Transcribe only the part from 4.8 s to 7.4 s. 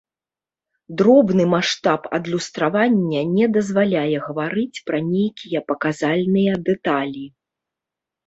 пра нейкія паказальныя дэталі.